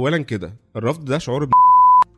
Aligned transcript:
اولا 0.00 0.18
كده 0.18 0.56
الرفض 0.76 1.04
ده 1.04 1.18
شعور 1.18 1.48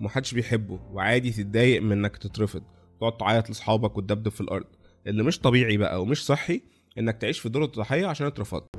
محدش 0.01 0.35
بيحبه 0.35 0.81
وعادي 0.93 1.31
تتضايق 1.31 1.83
من 1.83 1.93
إنك 1.93 2.17
تترفض 2.17 2.63
تقعد 3.01 3.17
تعيط 3.17 3.49
لأصحابك 3.49 3.99
وتدبدب 3.99 4.29
في 4.29 4.41
الأرض 4.41 4.67
اللي 5.07 5.23
مش 5.23 5.39
طبيعي 5.39 5.77
بقى 5.77 6.03
ومش 6.03 6.27
صحي 6.27 6.63
إنك 6.99 7.17
تعيش 7.17 7.39
في 7.39 7.49
دور 7.49 7.65
الضحية 7.65 8.07
عشان 8.07 8.27
اترفضت. 8.27 8.77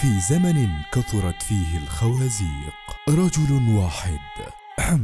في 0.00 0.20
زمن 0.30 0.68
كثرت 0.92 1.42
فيه 1.42 1.78
الخوازيق 1.78 2.74
رجل 3.08 3.76
واحد. 3.76 4.18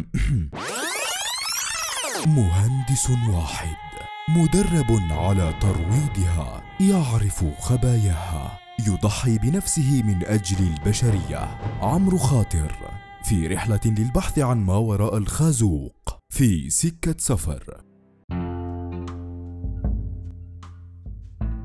مهندس 2.37 3.11
واحد. 3.11 3.77
مدرب 4.29 4.99
على 5.11 5.55
ترويضها 5.61 6.63
يعرف 6.81 7.45
خباياها. 7.61 8.70
يضحي 8.87 9.39
بنفسه 9.39 10.03
من 10.03 10.25
أجل 10.25 10.57
البشرية. 10.59 11.39
عمرو 11.83 12.19
خاطر. 12.19 12.73
في 13.25 13.47
رحلة 13.47 13.81
للبحث 13.87 14.39
عن 14.39 14.59
ما 14.59 14.77
وراء 14.77 15.17
الخازوق 15.17 16.19
في 16.33 16.71
سكة 16.71 17.15
سفر. 17.19 17.83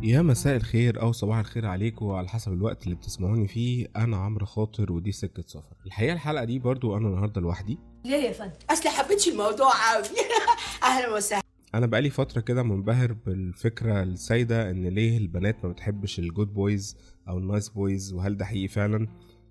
يا 0.03 0.21
مساء 0.21 0.55
الخير 0.55 1.01
أو 1.01 1.11
صباح 1.11 1.37
الخير 1.37 1.65
عليكم 1.65 2.09
على 2.09 2.27
حسب 2.27 2.53
الوقت 2.53 2.83
اللي 2.83 2.95
بتسمعوني 2.95 3.47
فيه. 3.47 3.87
أنا 3.95 4.17
عمرو 4.17 4.45
خاطر 4.45 4.91
ودي 4.91 5.11
سكة 5.11 5.43
سفر. 5.47 5.75
الحقيقة 5.85 6.13
الحلقة 6.13 6.43
دي 6.43 6.59
برضو 6.59 6.97
أنا 6.97 7.07
النهارده 7.07 7.41
لوحدي. 7.41 7.79
ليه 8.05 8.17
يا 8.17 8.31
فندم؟ 8.33 8.53
أصل 8.69 8.89
حبيتش 8.89 9.27
الموضوع 9.27 9.71
قوي 9.93 10.03
أهلا 10.83 11.13
وسهلا. 11.13 11.44
أنا 11.75 11.85
بقالي 11.85 12.09
فترة 12.09 12.41
كده 12.41 12.63
منبهر 12.63 13.13
بالفكرة 13.13 14.03
السائده 14.03 14.69
إن 14.71 14.87
ليه 14.87 15.17
البنات 15.17 15.65
ما 15.65 15.71
بتحبش 15.71 16.19
الجود 16.19 16.53
بويز 16.53 16.97
أو 17.29 17.37
ال 17.37 17.44
nice 17.44 17.69
boys 17.69 18.13
وهل 18.13 18.37
ده 18.37 18.45
حقيقي 18.45 18.67
فعلا؟ 18.67 19.07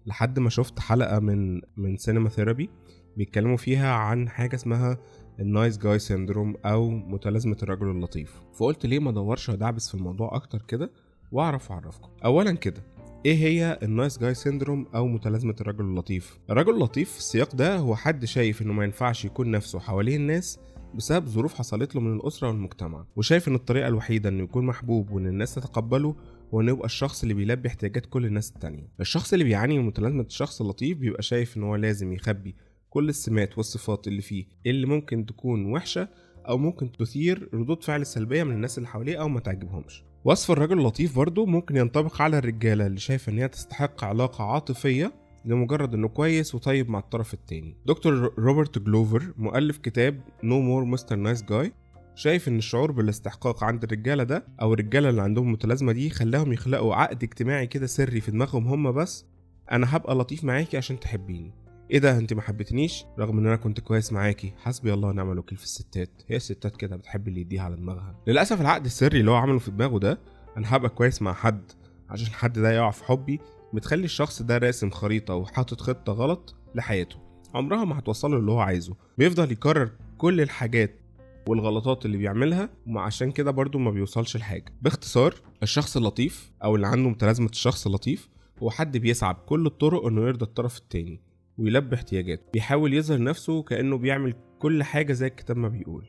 لحد 0.06 0.38
ما 0.38 0.50
شفت 0.50 0.78
حلقة 0.80 1.18
من 1.20 1.60
من 1.76 1.96
Cinema 1.96 2.28
Therapy 2.28 2.70
بيتكلموا 3.16 3.56
فيها 3.56 3.92
عن 3.94 4.28
حاجة 4.28 4.54
اسمها 4.54 4.98
ال 5.40 5.48
nice 5.48 5.78
guy 5.78 5.98
syndrome 5.98 6.56
أو 6.64 6.90
متلازمة 6.90 7.56
الرجل 7.62 7.86
اللطيف. 7.90 8.40
فقلت 8.54 8.86
ليه 8.86 8.98
ما 8.98 9.10
أدورش 9.10 9.48
وأدعبس 9.48 9.88
في 9.88 9.94
الموضوع 9.94 10.36
أكتر 10.36 10.62
كده 10.68 10.90
وأعرف 11.32 11.72
أعرفكم. 11.72 12.08
اولا 12.24 12.52
كده 12.52 12.82
إيه 13.26 13.36
هي 13.36 13.78
ال 13.82 13.89
nice 13.89 14.18
guy 14.18 14.34
syndrome 14.34 14.86
أو 14.94 15.06
متلازمة 15.06 15.56
الرجل 15.60 15.84
اللطيف؟ 15.84 16.38
الرجل 16.50 16.74
اللطيف 16.74 17.12
في 17.12 17.18
السياق 17.18 17.54
ده 17.54 17.76
هو 17.76 17.96
حد 17.96 18.24
شايف 18.24 18.62
إنه 18.62 18.72
ما 18.72 18.84
ينفعش 18.84 19.24
يكون 19.24 19.50
نفسه 19.50 19.78
حوالين 19.78 20.20
الناس 20.20 20.58
بسبب 20.96 21.26
ظروف 21.26 21.54
حصلت 21.54 21.94
له 21.94 22.00
من 22.00 22.16
الأسرة 22.16 22.48
والمجتمع 22.48 23.04
وشايف 23.16 23.48
إن 23.48 23.54
الطريقة 23.54 23.88
الوحيدة 23.88 24.28
إنه 24.28 24.42
يكون 24.42 24.66
محبوب 24.66 25.10
وإن 25.10 25.26
الناس 25.26 25.54
تتقبله 25.54 26.16
هو 26.54 26.60
إنه 26.60 26.72
يبقى 26.72 26.86
الشخص 26.86 27.22
اللي 27.22 27.34
بيلبي 27.34 27.68
احتياجات 27.68 28.06
كل 28.06 28.26
الناس 28.26 28.50
التانية. 28.50 28.88
الشخص 29.00 29.32
اللي 29.32 29.44
بيعاني 29.44 29.78
من 29.78 29.86
متلازمة 29.86 30.22
الشخص 30.22 30.60
اللطيف 30.60 30.98
بيبقى 30.98 31.22
شايف 31.22 31.56
إن 31.56 31.62
هو 31.62 31.76
لازم 31.76 32.12
يخبي 32.12 32.54
كل 32.90 33.08
السمات 33.08 33.56
والصفات 33.58 34.08
اللي 34.08 34.22
فيه 34.22 34.46
اللي 34.66 34.86
ممكن 34.86 35.26
تكون 35.26 35.66
وحشة 35.72 36.08
أو 36.48 36.58
ممكن 36.58 36.92
تثير 36.92 37.48
ردود 37.54 37.82
فعل 37.84 38.06
سلبية 38.06 38.42
من 38.42 38.52
الناس 38.54 38.78
اللي 38.78 38.88
حواليه 38.88 39.20
أو 39.20 39.28
ما 39.28 39.40
تعجبهمش. 39.40 40.04
وصف 40.24 40.50
الرجل 40.50 40.78
اللطيف 40.78 41.16
برضه 41.16 41.46
ممكن 41.46 41.76
ينطبق 41.76 42.22
على 42.22 42.38
الرجالة 42.38 42.86
اللي 42.86 43.00
شايفة 43.00 43.32
إن 43.32 43.38
هي 43.38 43.48
تستحق 43.48 44.04
علاقة 44.04 44.44
عاطفية 44.44 45.12
لمجرد 45.44 45.94
إنه 45.94 46.08
كويس 46.08 46.54
وطيب 46.54 46.90
مع 46.90 46.98
الطرف 46.98 47.34
التاني. 47.34 47.76
دكتور 47.86 48.34
روبرت 48.38 48.78
جلوفر 48.78 49.32
مؤلف 49.36 49.78
كتاب 49.78 50.20
No 50.42 50.60
More 50.60 50.84
Mr. 50.84 51.16
Nice 51.16 51.42
Guy 51.42 51.72
شايف 52.14 52.48
إن 52.48 52.58
الشعور 52.58 52.92
بالاستحقاق 52.92 53.64
عند 53.64 53.84
الرجالة 53.84 54.22
ده 54.24 54.46
أو 54.62 54.74
الرجالة 54.74 55.08
اللي 55.08 55.22
عندهم 55.22 55.46
المتلازمه 55.46 55.92
دي 55.92 56.10
خلاهم 56.10 56.52
يخلقوا 56.52 56.94
عقد 56.94 57.22
اجتماعي 57.22 57.66
كده 57.66 57.86
سري 57.86 58.20
في 58.20 58.30
دماغهم 58.30 58.68
هم 58.68 58.92
بس 58.92 59.26
أنا 59.72 59.96
هبقى 59.96 60.14
لطيف 60.14 60.44
معاكي 60.44 60.76
عشان 60.76 61.00
تحبيني. 61.00 61.52
إيه 61.90 61.98
ده 61.98 62.18
انت 62.18 62.32
ما 62.32 62.42
حبيتنيش؟ 62.42 63.04
رغم 63.18 63.38
إن 63.38 63.46
أنا 63.46 63.56
كنت 63.56 63.80
كويس 63.80 64.12
معاكي. 64.12 64.52
حسبي 64.56 64.94
الله 64.94 65.08
ونعم 65.08 65.32
الوكيل 65.32 65.58
في 65.58 65.64
الستات. 65.64 66.10
هي 66.28 66.36
الستات 66.36 66.76
كده 66.76 66.96
بتحب 66.96 67.28
اللي 67.28 67.40
يديها 67.40 67.62
على 67.62 67.76
دماغها. 67.76 68.14
للأسف 68.26 68.60
العقد 68.60 68.84
السري 68.84 69.20
اللي 69.20 69.30
هو 69.30 69.34
عمله 69.34 69.58
في 69.58 69.70
دماغه 69.70 69.98
ده 69.98 70.18
أنا 70.56 70.76
هبقى 70.76 70.88
كويس 70.90 71.22
مع 71.22 71.32
حد 71.32 71.72
عشان 72.10 72.26
الحد 72.26 72.52
ده 72.58 72.72
يقع 72.72 72.90
في 72.90 73.04
حبي. 73.04 73.40
بتخلي 73.74 74.04
الشخص 74.04 74.42
ده 74.42 74.58
راسم 74.58 74.90
خريطة 74.90 75.34
وحاطط 75.34 75.80
خطة 75.80 76.12
غلط 76.12 76.54
لحياته. 76.74 77.16
عمرها 77.54 77.84
ما 77.84 77.98
هتوصله 77.98 78.36
اللي 78.36 78.50
هو 78.50 78.60
عايزه. 78.60 78.96
بيفضل 79.18 79.52
يكرر 79.52 79.90
كل 80.18 80.40
الحاجات 80.40 81.00
والغلطات 81.48 82.06
اللي 82.06 82.16
بيعملها 82.16 82.70
وعشان 82.88 83.32
كده 83.32 83.50
برضو 83.50 83.78
ما 83.78 83.90
بيوصلش 83.90 84.36
لحاجة. 84.36 84.64
باختصار 84.82 85.34
الشخص 85.62 85.96
اللطيف 85.96 86.52
أو 86.64 86.76
اللي 86.76 86.86
عنده 86.86 87.08
متلازمة 87.08 87.48
الشخص 87.48 87.86
اللطيف 87.86 88.28
هو 88.62 88.70
حد 88.70 88.96
بيسعى 88.96 89.34
بكل 89.34 89.66
الطرق 89.66 90.06
إنه 90.06 90.20
يرضي 90.20 90.44
الطرف 90.44 90.78
التاني 90.78 91.20
ويلبي 91.58 91.96
احتياجاته. 91.96 92.42
بيحاول 92.52 92.94
يظهر 92.94 93.22
نفسه 93.22 93.62
كأنه 93.62 93.98
بيعمل 93.98 94.34
كل 94.58 94.82
حاجة 94.82 95.12
زي 95.12 95.26
الكتاب 95.26 95.56
ما 95.56 95.68
بيقول. 95.68 96.06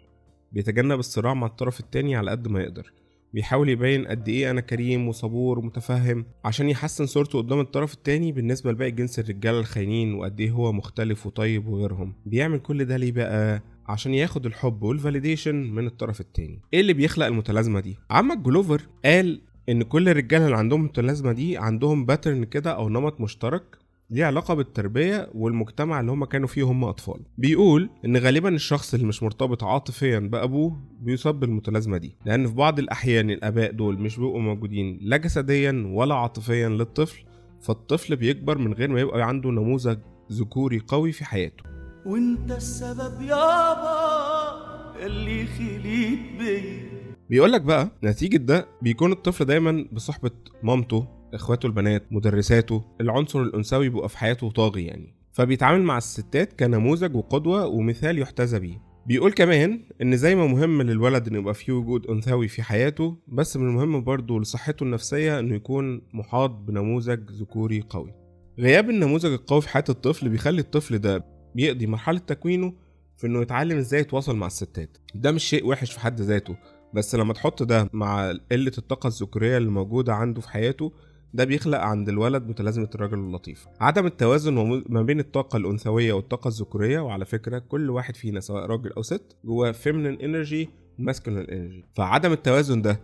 بيتجنب 0.51 0.99
الصراع 0.99 1.33
مع 1.33 1.47
الطرف 1.47 1.79
التاني 1.79 2.15
على 2.15 2.31
قد 2.31 2.47
ما 2.47 2.61
يقدر. 2.61 2.93
بيحاول 3.35 3.69
يبين 3.69 4.05
قد 4.07 4.27
إيه 4.29 4.51
أنا 4.51 4.61
كريم 4.61 5.07
وصبور 5.07 5.59
ومتفهم 5.59 6.25
عشان 6.45 6.69
يحسن 6.69 7.05
صورته 7.05 7.37
قدام 7.37 7.59
الطرف 7.59 7.93
التاني 7.93 8.31
بالنسبة 8.31 8.71
لباقي 8.71 8.91
جنس 8.91 9.19
الرجالة 9.19 9.59
الخاينين 9.59 10.13
وقد 10.13 10.39
إيه 10.39 10.51
هو 10.51 10.71
مختلف 10.73 11.25
وطيب 11.27 11.67
وغيرهم. 11.67 12.13
بيعمل 12.25 12.59
كل 12.59 12.85
ده 12.85 12.97
ليه 12.97 13.11
بقى؟ 13.11 13.61
عشان 13.87 14.13
ياخد 14.13 14.45
الحب 14.45 14.83
وال 14.83 14.95
validation 14.95 15.55
من 15.55 15.87
الطرف 15.87 16.21
التاني. 16.21 16.61
إيه 16.73 16.81
اللي 16.81 16.93
بيخلق 16.93 17.25
المتلازمة 17.25 17.79
دي؟ 17.79 17.95
عمك 18.09 18.37
جلوفر 18.37 18.81
قال 19.05 19.41
إن 19.69 19.83
كل 19.83 20.09
الرجالة 20.09 20.45
اللي 20.45 20.57
عندهم 20.57 20.79
المتلازمه 20.79 21.31
دي 21.31 21.57
عندهم 21.57 22.05
pattern 22.05 22.43
كده 22.43 22.71
أو 22.71 22.89
نمط 22.89 23.21
مشترك 23.21 23.63
ليه 24.09 24.25
علاقة 24.25 24.53
بالتربية 24.53 25.29
والمجتمع 25.33 25.99
اللي 25.99 26.11
هم 26.11 26.25
كانوا 26.25 26.47
فيه 26.47 26.63
هم 26.63 26.83
أطفال. 26.83 27.19
بيقول 27.37 27.89
إن 28.05 28.17
غالبا 28.17 28.49
الشخص 28.49 28.93
اللي 28.93 29.05
مش 29.05 29.23
مرتبط 29.23 29.63
عاطفيا 29.63 30.19
بأبوه 30.19 30.79
بيصاب 31.01 31.39
بالمتلازمة 31.39 31.97
دي. 31.97 32.17
لأن 32.25 32.47
في 32.47 32.53
بعض 32.53 32.79
الأحيان 32.79 33.29
الآباء 33.29 33.71
دول 33.71 33.99
مش 33.99 34.17
بيبقوا 34.19 34.39
موجودين 34.39 34.99
لا 35.01 35.17
جسديا 35.17 35.83
ولا 35.93 36.15
عاطفيا 36.15 36.69
للطفل 36.69 37.23
فالطفل 37.61 38.15
بيكبر 38.15 38.57
من 38.57 38.73
غير 38.73 38.89
ما 38.89 38.99
يبقى 38.99 39.21
عنده 39.27 39.49
نموذج 39.51 39.97
ذكوري 40.31 40.79
قوي 40.87 41.11
في 41.11 41.25
حياته. 41.25 41.63
وانت 42.05 42.51
السبب 42.51 43.21
يابا 43.21 45.05
اللي 45.05 45.45
خليت 45.45 46.19
بيا 46.39 46.95
بيقول 47.29 47.51
لك 47.51 47.61
بقى 47.61 47.91
نتيجة 48.03 48.37
ده 48.37 48.67
بيكون 48.81 49.11
الطفل 49.11 49.45
دايما 49.45 49.85
بصحبة 49.91 50.31
مامته 50.63 51.07
إخواته 51.35 51.65
البنات 51.67 52.03
مدرساته 52.11 52.83
العنصر 53.01 53.41
الأنثوي 53.41 53.89
بيبقى 53.89 54.09
في 54.09 54.17
حياته 54.17 54.51
طاغي 54.51 54.85
يعني. 54.85 55.15
فبيتعامل 55.33 55.81
مع 55.83 55.97
الستات 55.97 56.59
كنموذج 56.59 57.15
وقدوة 57.15 57.65
ومثال 57.65 58.19
يحتذى 58.19 58.59
بيه. 58.59 58.81
بيقول 59.07 59.31
كمان 59.31 59.79
إن 60.01 60.17
زي 60.17 60.35
ما 60.35 60.47
مهم 60.47 60.81
للولد 60.81 61.27
إنه 61.27 61.37
يبقى 61.39 61.53
فيه 61.53 61.73
وجود 61.73 62.07
أنثوي 62.07 62.47
في 62.47 62.63
حياته 62.63 63.17
بس 63.27 63.57
من 63.57 63.69
المهم 63.69 64.03
برضه 64.03 64.39
لصحته 64.39 64.83
النفسية 64.83 65.39
إنه 65.39 65.55
يكون 65.55 66.01
محاط 66.13 66.49
بنموذج 66.49 67.31
ذكوري 67.31 67.81
قوي. 67.89 68.13
غياب 68.59 68.89
النموذج 68.89 69.31
القوي 69.31 69.61
في 69.61 69.69
حياة 69.69 69.83
الطفل 69.89 70.29
بيخلي 70.29 70.61
الطفل 70.61 70.97
ده 70.97 71.25
بيقضي 71.55 71.87
مرحلة 71.87 72.19
تكوينه 72.19 72.73
في 73.17 73.27
إنه 73.27 73.41
يتعلم 73.41 73.77
إزاي 73.77 73.99
يتواصل 74.01 74.35
مع 74.35 74.47
الستات. 74.47 74.97
ده 75.15 75.31
مش 75.31 75.43
شيء 75.43 75.65
وحش 75.67 75.91
في 75.91 75.99
حد 75.99 76.21
ذاته 76.21 76.55
بس 76.93 77.15
لما 77.15 77.33
تحط 77.33 77.63
ده 77.63 77.89
مع 77.93 78.31
قلة 78.51 78.71
الطاقة 78.77 79.07
الذكورية 79.07 79.57
اللي 79.57 79.69
موجودة 79.69 80.13
عنده 80.13 80.41
في 80.41 80.49
حياته 80.49 80.91
ده 81.35 81.43
بيخلق 81.43 81.79
عند 81.79 82.09
الولد 82.09 82.47
متلازمة 82.47 82.89
الرجل 82.95 83.17
اللطيف 83.19 83.67
عدم 83.81 84.05
التوازن 84.05 84.83
ما 84.89 85.01
بين 85.01 85.19
الطاقة 85.19 85.57
الأنثوية 85.57 86.13
والطاقة 86.13 86.47
الذكورية 86.47 86.99
وعلى 86.99 87.25
فكرة 87.25 87.59
كل 87.59 87.89
واحد 87.89 88.15
فينا 88.15 88.39
سواء 88.39 88.65
راجل 88.65 88.91
أو 88.93 89.01
ست 89.01 89.35
جواه 89.45 89.71
feminine 89.71 90.19
energy 90.19 90.67
masculine 91.01 91.49
energy. 91.49 91.85
فعدم 91.95 92.31
التوازن 92.31 92.81
ده 92.81 92.99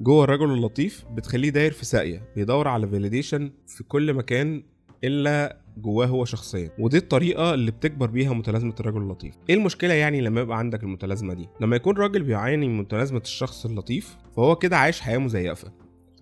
جوه 0.00 0.24
الرجل 0.24 0.50
اللطيف 0.50 1.04
بتخليه 1.12 1.50
داير 1.50 1.72
في 1.72 1.84
ساقية 1.84 2.22
بيدور 2.36 2.68
على 2.68 2.88
validation 2.88 3.50
في 3.66 3.84
كل 3.84 4.14
مكان 4.14 4.62
إلا 5.04 5.60
جواه 5.76 6.06
هو 6.06 6.24
شخصيا. 6.24 6.70
ودي 6.78 6.96
الطريقة 6.96 7.54
اللي 7.54 7.70
بتكبر 7.70 8.06
بيها 8.06 8.32
متلازمة 8.32 8.74
الرجل 8.80 9.02
اللطيف. 9.02 9.34
إيه 9.50 9.54
المشكلة 9.54 9.94
يعني 9.94 10.20
لما 10.20 10.40
يبقى 10.40 10.58
عندك 10.58 10.82
المتلازمة 10.82 11.34
دي؟ 11.34 11.48
لما 11.60 11.76
يكون 11.76 11.96
راجل 11.96 12.22
بيعاني 12.22 12.68
من 12.68 12.78
متلازمة 12.78 13.20
الشخص 13.20 13.66
اللطيف 13.66 14.16
فهو 14.36 14.56
كده 14.56 14.76
عايش 14.76 15.00
حياة 15.00 15.18
مزيفة. 15.18 15.72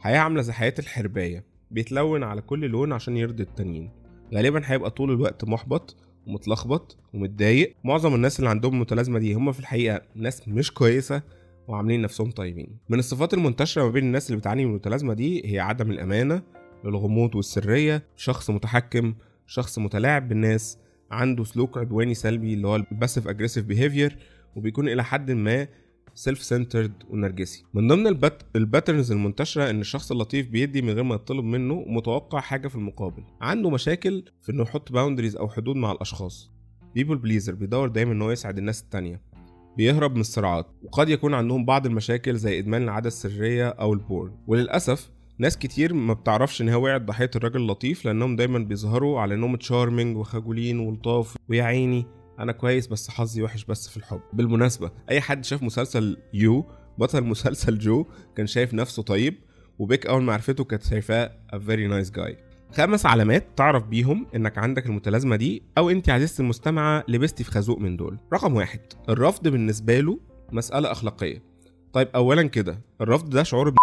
حياة 0.01 0.19
عاملة 0.19 0.43
زي 0.43 0.53
حياة 0.53 0.75
الحرباية 0.79 1.45
بيتلون 1.71 2.23
على 2.23 2.41
كل 2.41 2.61
لون 2.67 2.93
عشان 2.93 3.17
يرضي 3.17 3.43
التانيين. 3.43 3.91
غالبا 4.35 4.63
هيبقى 4.65 4.91
طول 4.91 5.11
الوقت 5.11 5.45
محبط 5.45 5.97
ومتلخبط 6.27 6.97
ومتضايق. 7.15 7.75
معظم 7.85 8.15
الناس 8.15 8.39
اللي 8.39 8.51
عندهم 8.51 8.75
المتلازمة 8.75 9.19
دي 9.19 9.35
هم 9.35 9.53
في 9.53 9.61
الحقيقة 9.61 10.03
ناس 10.15 10.49
مش 10.49 10.73
كويسة 10.75 11.23
وعاملين 11.69 12.03
نفسهم 12.03 12.31
طيبين. 12.31 12.79
من 12.89 12.99
الصفات 12.99 13.35
المنتشرة 13.35 13.83
ما 13.83 13.91
بين 13.91 14.05
الناس 14.05 14.27
اللي 14.31 14.41
بتعاني 14.41 14.65
من 14.65 14.71
المتلازمة 14.71 15.15
دي 15.15 15.53
هي 15.53 15.61
عدم 15.61 15.91
الأمانة 15.91 16.43
الغموض 16.85 17.35
والسرية 17.35 18.03
شخص 18.17 18.51
متحكم 18.51 19.15
شخص 19.47 19.79
متلاعب 19.79 20.29
بالناس 20.29 20.79
عنده 21.11 21.45
سلوك 21.45 21.79
عدواني 21.79 22.15
سلبي 22.15 22.55
اللي 22.55 22.69
هو 22.69 22.77
ال 22.77 22.83
passive 22.83 23.29
aggressive 23.29 23.65
behavior 23.65 24.19
وبيكون 24.57 24.89
إلى 24.89 25.05
حد 25.05 25.31
ما 25.31 25.69
self 26.19 26.43
centered 26.43 26.93
ونرجسي. 27.11 27.65
من 27.75 27.89
ضمن 27.89 28.07
ال 28.07 28.12
pat... 28.12 28.43
ال 28.57 28.63
patterns 28.63 29.13
المنتشرة 29.13 29.71
إن 29.71 29.81
الشخص 29.81 30.13
اللطيف 30.13 30.49
بيدي 30.49 30.83
من 30.83 30.91
غير 30.91 31.03
ما 31.03 31.15
يطلب 31.15 31.45
منه 31.45 31.75
ومتوقع 31.75 32.41
حاجة 32.41 32.69
في 32.69 32.75
المقابل. 32.75 33.23
عنده 33.41 33.71
مشاكل 33.71 34.25
في 34.43 34.53
إنه 34.53 34.63
يحط 34.63 34.93
boundaries 34.93 35.37
أو 35.37 35.49
حدود 35.49 35.77
مع 35.77 35.93
الأشخاص. 35.93 36.51
people 36.95 37.17
pleaser 37.17 37.55
بيدور 37.55 37.89
دايما 37.89 38.13
إن 38.13 38.23
هو 38.23 38.31
يسعد 38.31 38.59
الناس 38.59 38.83
التانية. 38.83 39.23
بيهرب 39.77 40.15
من 40.15 40.21
الصراعات. 40.21 40.67
وقد 40.83 41.09
يكون 41.09 41.35
عندهم 41.35 41.65
بعض 41.65 41.87
المشاكل 41.87 42.37
زي 42.37 42.59
إدمان 42.59 42.83
العادة 42.83 43.09
السرية 43.09 43.69
أو 43.69 43.93
ال 43.93 43.99
porn. 43.99 44.33
وللأسف 44.47 45.11
ناس 45.39 45.59
كتير 45.59 45.95
ما 45.95 46.15
بتعرفش 46.15 46.63
إن 46.63 46.69
هي 46.69 46.75
وقعت 46.75 47.03
ضحيه 47.03 47.31
الراجل 47.37 47.61
اللطيف 47.61 48.05
لأنهم 48.05 48.37
دايما 48.37 48.59
بيظهروا 48.59 49.21
على 49.21 49.35
إنهم 49.35 49.57
charming 49.57 50.17
وخجولين 50.17 50.79
ولطاف 50.79 51.37
ويا 51.49 51.63
عيني. 51.63 52.07
أنا 52.39 52.53
كويس 52.53 52.87
بس 52.87 53.11
حظي 53.11 53.43
وحش 53.43 53.65
بس 53.65 53.89
في 53.89 53.97
الحب. 53.97 54.21
بالمناسبة 54.33 54.91
اي 55.11 55.21
حد 55.21 55.45
شاف 55.45 55.63
مسلسل 55.63 56.17
You 56.35 56.67
بطل 56.99 57.25
مسلسل 57.25 57.79
جو 57.79 58.07
كان 58.37 58.47
شايف 58.47 58.75
نفسه 58.75 59.03
طيب 59.03 59.35
وبيك 59.79 60.07
اول 60.07 60.23
ما 60.23 60.33
عرفته 60.33 60.65
كانت 60.65 60.83
شايفاه 60.83 61.31
a 61.55 61.57
very 61.57 61.91
nice 61.93 62.11
guy. 62.19 62.33
خمس 62.77 63.07
علامات 63.07 63.47
تعرف 63.57 63.85
بيهم 63.85 64.27
انك 64.37 64.59
عندك 64.59 64.87
المتلازمة 64.87 65.37
دي 65.37 65.63
أو 65.79 65.91
انت 65.91 66.11
عزيزتي 66.11 66.43
المستمعة 66.43 67.05
لبستي 67.09 67.45
في 67.45 67.51
خازوق 67.51 67.79
من 67.79 67.97
دول. 67.97 68.19
رقم 68.33 68.55
واحد 68.55 68.81
الرفض 69.09 69.49
بالنسبة 69.49 70.01
له 70.01 70.19
مسألة 70.53 70.93
أخلاقية. 70.93 71.43
طيب 71.93 72.09
اولا 72.15 72.43
كده 72.43 72.79
الرفض 73.01 73.31
ده 73.31 73.43
شعور 73.43 73.75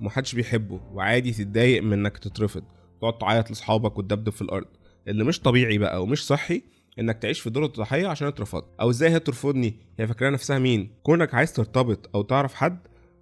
ومحدش 0.00 0.34
بيحبه 0.34 0.80
وعادي 0.92 1.32
تتضايق 1.32 1.82
من 1.82 1.92
إنك 1.92 2.18
تترفض 2.18 2.62
تقعد 3.00 3.18
تعيط 3.18 3.50
لأصحابك 3.50 3.98
وتدبدب 3.98 4.32
في 4.32 4.42
الأرض. 4.42 4.66
اللي 5.08 5.24
مش 5.24 5.40
طبيعي 5.40 5.78
بقى 5.78 6.02
ومش 6.02 6.26
صحي 6.26 6.62
إنك 6.98 7.18
تعيش 7.22 7.40
في 7.40 7.50
دور 7.50 7.64
الضحيه 7.64 8.06
عشان 8.06 8.28
اترفضت 8.28 8.66
أو 8.80 8.90
إزاي 8.90 9.10
هي 9.10 9.18
ترفضني؟ 9.18 9.74
هي 9.98 10.06
فاكره 10.06 10.30
نفسها 10.30 10.58
مين؟ 10.58 10.90
كونك 11.02 11.34
عايز 11.34 11.52
ترتبط 11.52 12.10
أو 12.14 12.22
تعرف 12.22 12.54
حد 12.54 12.78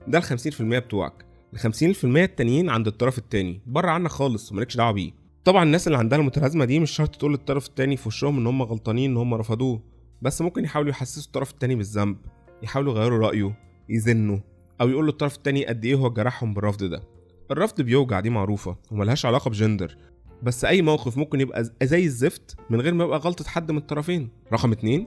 ده 0.08 0.18
ال 0.18 0.24
50% 0.24 0.62
بتوعك. 0.62 1.24
ال 1.54 1.58
50% 1.58 2.04
التانيين 2.04 2.70
عند 2.70 2.86
الطرف 2.86 3.18
التاني 3.18 3.60
بره 3.66 3.90
عنك 3.90 4.10
خالص 4.10 4.52
ومالكش 4.52 4.76
دعوة 4.76 4.92
بيه. 4.92 5.12
طبعا 5.44 5.62
الناس 5.62 5.86
اللي 5.86 5.98
عندها 5.98 6.18
المتلازمة 6.18 6.64
دي 6.64 6.78
مش 6.80 6.90
شرط 6.90 7.16
تقول 7.16 7.32
للطرف 7.32 7.66
التاني 7.66 7.96
في 7.96 8.08
وشهم 8.08 8.38
إن 8.38 8.46
هم 8.46 8.62
غلطانين 8.62 9.10
إن 9.10 9.16
هم 9.16 9.34
رفضوه. 9.34 9.82
بس 10.22 10.42
ممكن 10.42 10.64
يحاولوا 10.64 10.90
يحسسوا 10.90 11.22
الطرف 11.26 11.50
التاني 11.50 11.74
بالذنب 11.74 12.16
يحاولوا 12.62 12.94
يغيروا 12.94 13.26
رأيه 13.26 13.54
يزنوا 13.88 14.38
أو 14.80 14.88
يقولوا 14.88 15.10
للطرف 15.10 15.36
التاني 15.36 15.66
قد 15.66 15.84
إيه 15.84 15.94
هو 15.94 16.10
جرحهم 16.10 16.54
بالرفض 16.54 16.84
ده. 16.84 17.02
الرفض 17.50 17.80
بيوجع 17.82 18.20
دي 18.20 18.30
معروفة 18.30 18.76
وملهاش 18.90 19.26
علاقة 19.26 19.48
بجندر. 19.50 19.96
بس 20.44 20.64
أي 20.64 20.82
موقف 20.82 21.16
ممكن 21.16 21.40
يبقى 21.40 21.64
زي 21.82 22.04
الزفت 22.04 22.56
من 22.70 22.80
غير 22.80 22.94
ما 22.94 23.04
يبقى 23.04 23.18
غلطة 23.18 23.44
حد 23.44 23.70
من 23.72 23.78
الطرفين. 23.78 24.28
رقم 24.52 24.72
اتنين 24.72 25.06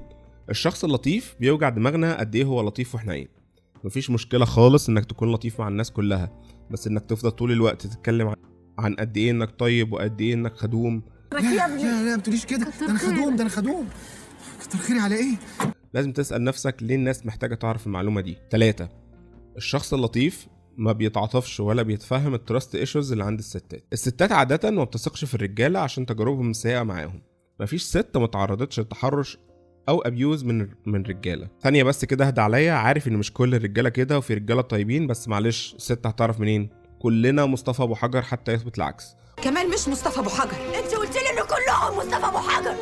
الشخص 0.50 0.84
اللطيف 0.84 1.36
بيوجع 1.40 1.70
دماغنا 1.70 2.20
قد 2.20 2.36
إيه 2.36 2.44
هو 2.44 2.62
لطيف 2.62 2.96
وحنين 2.96 3.28
مفيش 3.84 4.10
مشكلة 4.10 4.46
خالص 4.46 4.90
إنك 4.90 5.06
تكون 5.06 5.32
لطيف 5.32 5.60
مع 5.60 5.68
الناس 5.68 5.92
كلها 5.92 6.32
بس 6.72 6.88
إنك 6.88 7.06
تفضل 7.06 7.32
طول 7.32 7.52
الوقت 7.52 7.88
تتكلم 7.88 8.34
عن 8.80 8.96
قد 8.96 9.18
إيه 9.18 9.32
إنك 9.32 9.60
طيب 9.60 9.94
وقد 9.94 10.22
إيه 10.22 10.34
إنك 10.34 10.56
خدوم. 10.58 11.02
لا 11.34 11.40
لا 11.40 11.68
ما 12.16 12.18
تقوليش 12.18 12.46
كده. 12.46 12.68
ده 12.80 12.90
أنا 12.90 12.98
خدوم 13.00 13.36
ده 13.36 13.42
أنا 13.42 13.50
خدوم. 13.50 13.88
كتر 14.62 14.78
خيري 14.78 15.00
على 15.00 15.16
إيه؟ 15.16 15.36
لازم 15.94 16.12
تسأل 16.12 16.44
نفسك 16.44 16.76
ليه 16.82 16.96
الناس 16.96 17.26
محتاجة 17.26 17.56
تعرف 17.56 17.88
المعلومة 17.88 18.22
دي. 18.22 18.38
تلاتة 18.50 18.90
الشخص 19.58 19.94
اللطيف 19.94 20.48
ما 20.78 20.92
بيتعاطفش 20.92 21.60
ولا 21.60 21.82
بيتفهم 21.84 22.34
ال 22.34 22.41
trust 22.41 22.76
issues 22.76 23.12
اللي 23.12 23.24
عند 23.24 23.40
الستات. 23.40 23.86
الستات 23.94 24.32
عادة 24.32 24.72
ما 24.72 24.84
بتثقش 24.84 25.26
في 25.26 25.36
الرجالة 25.36 25.80
عشان 25.80 26.06
تجاربهم 26.06 26.52
السيئه 26.52 26.84
معاهم. 26.84 27.22
مفيش 27.60 27.84
ست 27.84 28.18
ما 28.18 28.28
تعرضتش 28.28 28.80
لتحرش 28.80 29.38
أو 29.90 30.02
abuse 30.02 30.44
من 30.44 30.70
من 30.86 31.04
رجاله 31.04 31.48
ثانية 31.62 31.84
بس 31.84 32.06
كده 32.06 32.28
اهدى 32.28 32.42
عليا 32.42 32.74
عارف 32.74 33.08
إن 33.08 33.14
مش 33.14 33.34
كل 33.34 33.56
الرجالة 33.56 33.90
كده 33.90 34.18
وفي 34.18 34.34
رجالة 34.34 34.62
طيبين 34.62 35.08
بس 35.08 35.28
معلش 35.28 35.74
الست 35.76 36.08
هتعرف 36.08 36.40
منين؟ 36.40 36.70
كلنا 37.00 37.46
مصطفى 37.46 37.84
أبو 37.84 37.96
حجر 37.96 38.22
حتى 38.22 38.54
يثبت 38.54 38.78
العكس. 38.78 39.16
كمال 39.44 39.70
مش 39.70 39.88
مصطفى 39.88 40.20
أبو 40.20 40.30
حجر. 40.30 40.58
انت 40.80 40.96
قلت 40.96 41.16
لي 41.16 41.30
إن 41.30 41.46
كلهم 41.48 41.98
مصطفى 41.98 42.26
أبو 42.28 42.38
حجر. 42.38 42.76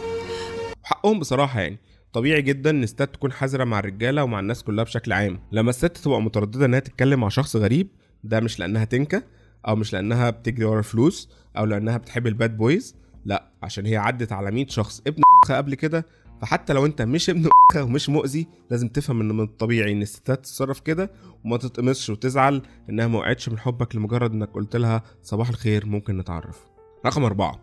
حقهم 0.83 1.19
بصراحة 1.19 1.61
يعني. 1.61 1.79
طبيعي 2.15 2.41
جدا 2.41 2.69
إن 2.69 2.83
الستات 2.83 3.13
تكون 3.13 3.31
حذرة 3.31 3.63
مع 3.63 3.79
الرجالة 3.79 4.23
ومع 4.23 4.39
الناس 4.39 4.63
كلها 4.63 4.83
بشكل 4.83 5.13
عام. 5.13 5.39
لما 5.51 5.69
الست 5.69 5.97
تبقى 5.97 6.21
مترددة 6.21 6.65
إنها 6.65 6.79
تتكلم 6.79 7.19
مع 7.19 7.29
شخص 7.29 7.55
غريب 7.55 7.87
ده 8.23 8.39
مش 8.39 8.59
لأنها 8.59 8.85
تنكة 8.85 9.23
أو 9.67 9.75
مش 9.75 9.93
لأنها 9.93 10.29
بتجري 10.29 10.65
ورا 10.65 10.81
فلوس 10.81 11.29
أو 11.57 11.65
لأنها 11.65 11.97
بتحب 11.97 12.27
ال 12.27 12.35
bad 12.35 12.57
boys 12.57 12.95
لأ 13.25 13.51
عشان 13.63 13.85
هي 13.85 13.97
عدت 13.97 14.31
على 14.31 14.51
100 14.51 14.67
شخص. 14.67 15.01
ابن 15.07 15.21
قبل 15.49 15.75
كده 15.75 16.05
فحتى 16.41 16.73
لو 16.73 16.85
أنت 16.85 17.01
مش 17.01 17.29
ابن 17.29 17.49
ومش 17.83 18.09
مؤذي 18.09 18.47
لازم 18.71 18.87
تفهم 18.87 19.21
إن 19.21 19.27
من 19.27 19.43
الطبيعي 19.43 19.91
إن 19.91 20.01
الستات 20.01 20.39
تتصرف 20.39 20.79
كده 20.79 21.11
وما 21.45 21.57
تتقمصش 21.57 22.09
وتزعل 22.09 22.61
إنها 22.89 23.07
ما 23.07 23.19
وقعتش 23.19 23.49
من 23.49 23.59
حبك 23.59 23.95
لمجرد 23.95 24.31
إنك 24.31 24.49
قلت 24.49 24.75
لها 24.75 25.03
صباح 25.21 25.49
الخير 25.49 25.85
ممكن 25.85 26.17
نتعرف. 26.17 26.65
رقم 27.05 27.23
أربعة 27.23 27.59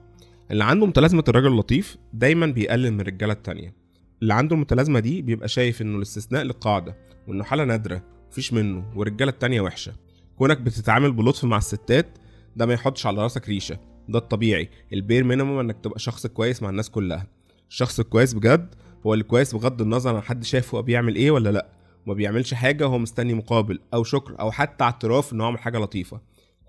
اللي 0.50 0.64
عنده 0.64 0.86
متلازمة 0.86 1.24
الراجل 1.28 1.46
اللطيف 1.46 1.96
دايما 2.12 2.46
بيقلل 2.46 2.90
من 2.90 3.00
الرجالة 3.00 3.32
التانية. 3.32 3.81
اللي 4.22 4.34
عنده 4.34 4.54
المتلازمة 4.56 5.00
دي 5.00 5.22
بيبقى 5.22 5.48
شايف 5.48 5.82
إنه 5.82 5.96
الاستثناء 5.96 6.42
للقاعدة 6.42 6.96
وإنه 7.28 7.44
حالة 7.44 7.64
نادرة 7.64 8.02
مفيش 8.30 8.52
منه 8.52 8.84
والرجالة 8.96 9.30
التانية 9.30 9.60
وحشة. 9.60 9.92
كونك 10.36 10.60
بتتعامل 10.60 11.12
بلطف 11.12 11.44
مع 11.44 11.56
الستات 11.56 12.18
ده 12.56 12.66
ما 12.66 12.74
يحطش 12.74 13.06
على 13.06 13.22
راسك 13.22 13.48
ريشة. 13.48 13.78
ده 14.08 14.18
الطبيعي. 14.18 14.68
ال 14.92 14.99
bare 14.99 15.24
minimum 15.24 15.58
إنك 15.58 15.76
تبقى 15.82 15.98
شخص 15.98 16.26
كويس 16.26 16.62
مع 16.62 16.70
الناس 16.70 16.90
كلها. 16.90 17.26
الشخص 17.70 18.00
الكويس 18.00 18.34
بجد 18.34 18.74
هو 19.06 19.12
اللي 19.14 19.24
كويس 19.24 19.54
بغض 19.54 19.82
النظر 19.82 20.16
عن 20.16 20.22
حد 20.22 20.44
شافه 20.44 20.80
بيعمل 20.80 21.16
إيه 21.16 21.30
ولا 21.30 21.48
لأ. 21.52 21.68
وما 22.06 22.14
بيعملش 22.14 22.54
حاجة 22.54 22.86
وهو 22.86 22.98
مستني 22.98 23.34
مقابل 23.34 23.80
أو 23.94 24.04
شكر 24.04 24.40
أو 24.40 24.50
حتى 24.50 24.84
اعتراف 24.84 25.32
إنه 25.32 25.46
عمل 25.46 25.58
حاجة 25.58 25.78
لطيفة. 25.78 26.20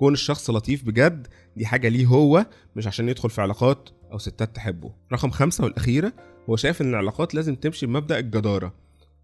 كون 0.04 0.14
الشخص 0.14 0.50
لطيف 0.50 0.84
بجد 0.84 1.28
دي 1.58 1.66
حاجة 1.66 1.88
ليه 1.88 2.06
هو 2.06 2.46
مش 2.76 2.88
عشان 2.88 3.10
يدخل 3.10 3.30
في 3.30 3.42
علاقات 3.42 3.90
أو 4.12 4.18
ستات 4.18 4.56
تحبه. 4.56 4.92
رقم 5.14 5.30
خمسة 5.30 5.64
والأخيرة 5.64 6.14
هو 6.50 6.56
شايف 6.56 6.82
إن 6.82 6.90
العلاقات 6.90 7.36
لازم 7.36 7.56
تمشي 7.56 7.86
بمبدأ 7.86 8.20
الجدارة 8.20 8.74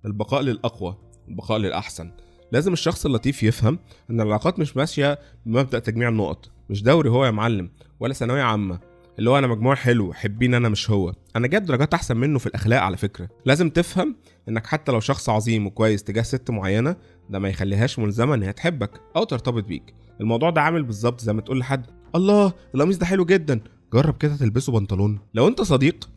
البقاء 0.06 0.42
للأقوى 0.42 0.98
البقاء 1.28 1.58
للأحسن. 1.58 2.12
لازم 2.52 2.74
الشخص 2.74 3.06
اللطيف 3.06 3.44
يفهم 3.44 3.80
إن 4.10 4.22
العلاقات 4.22 4.60
مش 4.60 4.78
ماشية 4.78 5.20
بمبدأ 5.46 5.80
تجميع 5.80 6.10
النقط 6.10 6.52
مش 6.70 6.84
دوري 6.84 7.10
هو 7.10 7.26
يا 7.26 7.32
معلم 7.32 7.72
ولا 8.00 8.14
ثانوية 8.14 8.42
عامة. 8.42 8.80
اللي 9.20 9.30
هو 9.30 9.38
أنا 9.38 9.48
مجموع 9.48 9.76
حلو 9.76 10.14
حبين 10.14 10.54
أنا 10.54 10.70
مش 10.70 10.90
هو. 10.90 11.14
أنا 11.36 11.48
جايب 11.48 11.66
درجات 11.66 11.94
أحسن 11.94 12.18
منه 12.18 12.40
في 12.40 12.48
الأخلاق 12.48 12.82
على 12.82 12.98
فكرة. 12.98 13.30
لازم 13.46 13.70
تفهم 13.70 14.16
إنك 14.50 14.68
حتى 14.68 14.92
لو 14.92 15.00
شخص 15.00 15.30
عظيم 15.30 15.68
وكويس 15.68 16.04
تجاه 16.04 16.22
ست 16.22 16.50
معينة 16.50 16.96
ده 17.30 17.40
ما 17.40 17.50
يخليهاش 17.50 18.00
ملزمة 18.00 18.36
إن 18.36 18.44
هي 18.44 18.54
تحبك 18.54 19.02
أو 19.16 19.24
ترتبط 19.24 19.64
بيك. 19.64 19.94
الموضوع 20.22 20.50
ده 20.50 20.62
عامل 20.62 20.84
بالظبط 20.84 21.22
زي 21.22 21.34
ما 21.34 21.42
تقول 21.42 21.60
لحد 21.60 21.86
الله 22.16 22.54
القميص 22.76 22.98
ده 22.98 23.06
حلو 23.06 23.26
جدا. 23.26 23.62
جرب 23.94 24.18
كده 24.18 24.36
تلبسه 24.36 24.74
بنطلون. 24.74 25.20
لو 25.34 25.48
أنت 25.48 25.62
صديق 25.62 26.10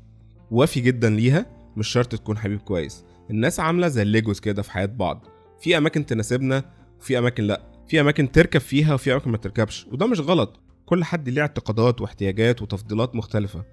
وافي 0.51 0.81
جدا 0.81 1.11
ليها 1.11 1.47
مش 1.77 1.89
شرط 1.89 2.15
تكون 2.15 2.39
حبيب 2.39 2.61
كويس. 2.61 3.05
الناس 3.31 3.61
عاملة 3.61 3.89
زي 3.89 4.03
الليجوز 4.03 4.41
كده 4.41 4.63
في 4.63 4.73
حياة 4.73 4.87
بعض. 4.87 5.25
في 5.61 5.79
أماكن 5.79 6.07
تناسبنا 6.07 6.65
وفي 7.01 7.19
أماكن 7.19 7.45
لأ. 7.45 7.63
في 7.89 8.01
أماكن 8.01 8.33
تركب 8.33 8.61
فيها 8.61 8.95
وفي 8.95 9.13
أماكن 9.13 9.31
ما 9.31 9.37
تركبش. 9.37 9.87
وده 9.93 10.07
مش 10.07 10.21
غلط. 10.21 10.61
كل 10.87 11.05
حد 11.05 11.29
ليه 11.29 11.43
اعتقادات 11.43 12.01
واحتياجات 12.01 12.63
وتفضيلات 12.63 13.15
مختلفة. 13.15 13.65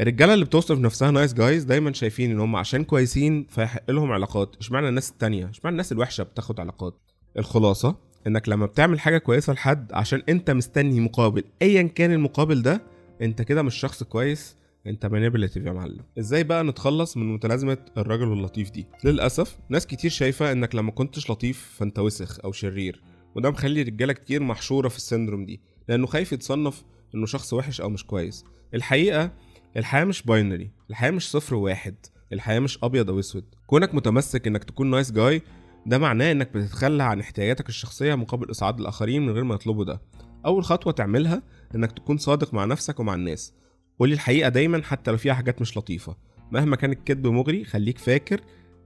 الرجالة 0.00 0.34
اللي 0.34 0.44
بتوصف 0.44 0.78
نفسها 0.78 1.10
nice 1.10 1.34
guys 1.34 1.64
دايما 1.64 1.92
شايفين 1.92 2.30
إن 2.30 2.40
هم 2.40 2.56
عشان 2.56 2.84
كويسين 2.84 3.46
فيحق 3.50 3.90
لهم 3.90 4.12
علاقات. 4.12 4.56
اشمعنى 4.60 4.88
الناس 4.88 5.10
التانية؟ 5.10 5.50
اشمعنى 5.50 5.74
الناس 5.74 5.92
الوحشة 5.92 6.24
بتاخد 6.24 6.60
علاقات؟ 6.60 7.00
الخلاصة 7.38 7.96
إنك 8.26 8.48
لما 8.48 8.66
بتعمل 8.66 9.00
حاجة 9.00 9.18
كويسة 9.18 9.52
لحد 9.52 9.92
عشان 9.92 10.22
أنت 10.28 10.50
مستني 10.50 11.00
مقابل. 11.00 11.44
ايا 11.62 11.82
كان 11.82 12.12
المقابل 12.12 12.62
ده 12.62 12.82
أنت 13.22 13.42
كده 13.42 13.62
مش 13.62 13.74
شخص 13.74 14.02
كويس 14.02 14.56
أنت 14.86 15.06
manipulative 15.06 15.66
يا 15.66 15.72
معلم. 15.72 16.00
إزاي 16.18 16.44
بقى 16.44 16.64
نتخلص 16.64 17.16
من 17.16 17.34
متلازمة 17.34 17.78
الراجل 17.96 18.32
اللطيف 18.32 18.70
دي؟ 18.70 18.86
للأسف 19.04 19.56
ناس 19.68 19.86
كتير 19.86 20.10
شايفة 20.10 20.52
إنك 20.52 20.74
لما 20.74 20.90
كنتش 20.90 21.30
لطيف 21.30 21.74
فأنت 21.78 21.98
وسخ 21.98 22.38
أو 22.44 22.52
شرير 22.52 23.02
وده 23.34 23.50
مخلي 23.50 23.82
رجاله 23.82 24.12
كتير 24.12 24.42
محشورة 24.42 24.88
في 24.88 24.96
ال 24.96 25.01
syndrome 25.01 25.44
دي 25.46 25.60
لأنه 25.88 26.06
خايف 26.06 26.32
يتصنف 26.32 26.82
إنه 27.14 27.26
شخص 27.26 27.52
وحش 27.52 27.80
أو 27.80 27.90
مش 27.90 28.04
كويس. 28.06 28.44
الحقيقة 28.74 29.30
الحياة 29.76 30.04
مش 30.04 30.22
binary 30.22 30.70
الحياة 30.90 31.10
مش 31.10 31.30
صفر 31.30 31.54
وواحد 31.54 31.94
الحياة 32.32 32.58
مش 32.60 32.78
أبيض 32.84 33.10
أو 33.10 33.18
أسود. 33.20 33.44
كونك 33.66 33.94
متمسك 33.94 34.46
إنك 34.46 34.64
تكون 34.64 34.90
nice 34.90 35.12
guy 35.12 35.42
ده 35.86 35.98
معناه 35.98 36.32
إنك 36.32 36.52
بتتخلى 36.52 37.02
عن 37.02 37.20
احتياجاتك 37.20 37.68
الشخصية 37.68 38.14
مقابل 38.14 38.50
اسعاد 38.50 38.80
الآخرين 38.80 39.26
من 39.26 39.32
غير 39.32 39.44
ما 39.44 39.54
يطلبوا 39.54 39.84
ده. 39.84 40.00
أول 40.46 40.64
خطوة 40.64 40.92
تعملها 40.92 41.42
إنك 41.74 41.92
تكون 41.92 42.18
صادق 42.18 42.54
مع 42.54 42.64
نفسك 42.64 43.00
ومع 43.00 43.14
الناس. 43.14 43.54
قولي 43.98 44.14
الحقيقة 44.14 44.48
دايما 44.48 44.82
حتى 44.82 45.10
لو 45.10 45.16
فيها 45.16 45.34
حاجات 45.34 45.60
مش 45.60 45.76
لطيفة. 45.76 46.16
مهما 46.52 46.76
كان 46.76 46.92
الكذب 46.92 47.26
مغري 47.26 47.64
خليك 47.64 47.98
فاكر 47.98 48.40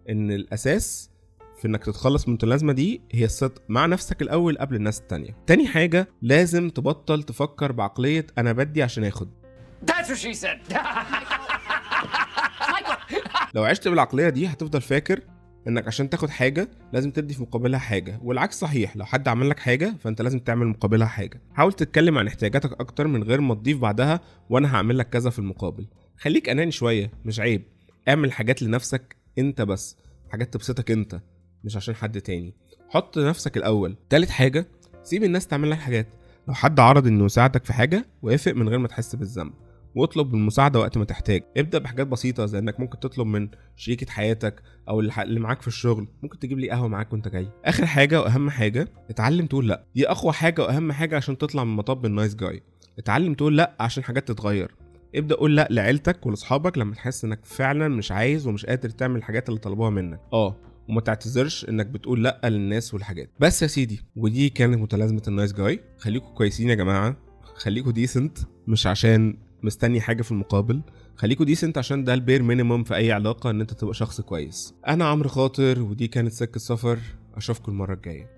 إن 0.09 0.31
الأساس 0.31 1.11
في 1.61 1.69
إنك 1.69 1.85
تتخلص 1.85 2.23
من 2.23 2.28
المتلازمه 2.28 2.73
دي 2.73 3.00
هي 3.12 3.25
الصدق 3.25 3.62
مع 3.69 3.87
نفسك 3.87 4.23
الأول 4.23 4.59
قبل 4.59 4.76
الناس 4.76 5.00
التانية. 5.00 5.37
تاني 5.47 5.67
حاجة 5.69 6.09
لازم 6.23 6.71
تبطل 6.71 7.23
تفكر 7.23 7.73
بعقلية 7.73 8.26
أنا 8.38 8.52
بدي 8.52 8.83
عشان 8.83 9.05
آخد. 9.05 9.28
That's 9.90 10.09
what 10.09 10.19
she 10.19 10.35
said. 10.45 10.75
لو 13.55 13.64
عشت 13.64 13.88
بالعقلية 13.88 14.28
دي 14.28 14.47
هتفضل 14.47 14.81
فاكر 14.81 15.21
انك 15.69 15.87
عشان 15.87 16.11
تاخد 16.11 16.31
حاجة 16.31 16.69
لازم 16.93 17.11
تدي 17.11 17.35
في 17.35 17.43
مقابلها 17.43 17.79
حاجة 17.79 18.21
والعكس 18.23 18.59
صحيح 18.61 18.97
لو 18.97 19.05
حد 19.05 19.29
عمل 19.29 19.51
لك 19.51 19.59
حاجة 19.59 19.95
فانت 20.01 20.23
لازم 20.23 20.39
تعمل 20.39 20.67
مقابلها 20.67 21.07
حاجة. 21.07 21.41
حاول 21.55 21.73
تتكلم 21.73 22.19
عن 22.19 22.27
احتياجاتك 22.27 22.81
أكتر 22.81 23.07
من 23.07 23.23
غير 23.23 23.41
ما 23.41 23.55
تضيف 23.55 23.79
بعدها 23.79 24.21
وأنا 24.51 24.75
هعمل 24.75 24.99
لك 24.99 25.09
كذا 25.09 25.31
في 25.31 25.39
المقابل. 25.39 25.87
خليك 26.17 26.49
اناني 26.49 26.71
شوية 26.71 27.11
مش 27.25 27.41
عيب. 27.41 27.63
اعمل 28.09 28.33
حاجات 28.33 28.63
لنفسك 28.63 29.17
انت 29.39 29.63
بس 29.63 29.97
حاجات 30.31 30.55
تبسطك 30.55 30.91
انت 30.91 31.21
مش 31.65 31.77
عشان 31.77 31.95
حد 31.95 32.21
تاني. 32.21 32.55
حط 32.89 33.19
نفسك 33.19 33.57
الأول. 33.57 33.97
تالت 34.11 34.31
حاجة 34.31 34.67
سيب 35.03 35.25
الناس 35.25 35.47
تعمل 35.47 35.71
لك 35.71 35.79
حاجات. 35.79 36.07
لو 36.49 36.55
حد 36.55 36.81
عرض 36.81 37.07
إنه 37.07 37.25
يساعدك 37.25 37.65
في 37.65 37.73
حاجة 37.73 38.07
وافق 38.23 38.53
من 38.53 38.69
غير 38.69 38.79
ما 38.79 38.89
تحس 38.89 39.17
بالذنب. 39.17 39.53
واطلب 39.99 40.35
المساعدة 40.35 40.78
وقت 40.78 40.99
ما 40.99 41.05
تحتاج. 41.05 41.43
ابدأ 41.57 41.78
بحاجات 41.78 42.07
بسيطة 42.07 42.47
زي 42.47 42.59
إنك 42.59 42.81
ممكن 42.81 43.00
تطلب 43.00 43.26
من 43.26 43.49
شريكة 43.76 44.07
حياتك 44.11 44.62
أو 44.88 45.00
اللي 45.00 45.40
معاك 45.40 45.61
في 45.62 45.69
الشغل 45.69 46.09
ممكن 46.23 46.38
تجيب 46.38 46.59
لي 46.59 46.71
قهوة 46.71 46.88
معاك 46.88 47.12
وأنت 47.12 47.28
جاي. 47.28 47.49
آخر 47.64 47.87
حاجة 47.87 48.21
وأهم 48.21 48.50
حاجة 48.50 48.88
اتعلم 49.11 49.47
تقول 49.47 49.69
لأ. 49.69 49.85
دي 49.95 50.11
أقوى 50.11 50.33
حاجة 50.33 50.62
وأهم 50.62 50.93
حاجة 50.93 51.17
عشان 51.17 51.38
تطلع 51.38 51.64
من 51.64 51.76
مطب 51.76 52.07
النايس 52.07 52.35
جاي. 52.35 52.62
اتعلم 52.99 53.35
تقول 53.35 53.57
لأ 53.57 53.76
عشان 53.81 54.05
حاجات 54.05 54.28
تتغير. 54.28 54.75
ابدأ 55.14 55.35
قول 55.35 55.57
لأ 55.57 55.69
لعيلتك 55.71 56.26
ولأصحابك 56.26 56.78
لما 56.78 56.95
تحس 56.95 57.25
إنك 57.25 57.40
فعلا 57.45 57.88
مش 57.88 58.12
عايز 58.12 58.47
ومش 58.47 58.67
قادر 58.67 58.90
تعمل 58.90 59.17
الحاجات 59.17 59.49
اللي 59.49 59.61
طلبوها 59.61 59.90
منك. 59.90 60.21
آه 60.33 60.57
وما 60.88 61.00
تعتذرش 61.00 61.69
إنك 61.69 61.87
بتقول 61.87 62.25
لأ 62.25 62.40
للناس 62.45 62.95
والحاجات. 62.95 63.31
بس 63.40 63.62
يا 63.62 63.67
سيدي 63.67 64.00
ودي 64.17 64.49
كانت 64.49 64.78
متلازمة 64.78 65.23
ال 65.29 65.33
nice 65.33 65.53
guy. 65.53 65.81
خليكم 65.99 66.35
كويسين 66.35 66.69
يا 66.69 66.75
جماعة. 66.75 67.17
خليكم 67.43 67.90
decent 67.91 68.38
مش 68.67 68.87
عشان 68.87 69.48
مستني 69.62 70.00
حاجة 70.00 70.23
في 70.23 70.33
المقابل. 70.33 70.81
خليكوا 71.17 71.45
decent 71.47 71.79
عشان 71.79 72.05
ده 72.05 72.15
ال 72.15 72.20
bare 72.20 72.43
minimum 72.43 72.85
في 72.85 72.97
أي 72.97 73.12
علاقة 73.12 73.50
إن 73.50 73.61
أنت 73.61 73.73
تبقى 73.73 73.95
شخص 73.95 74.21
كويس. 74.21 74.75
أنا 74.88 75.05
عمرو 75.05 75.29
خاطر 75.29 75.83
ودي 75.83 76.09
كانت 76.09 76.33
سكة 76.33 76.61
سفر. 76.61 76.99
أشوفكم 77.37 77.73
المرة 77.73 77.95
الجاية. 77.95 78.38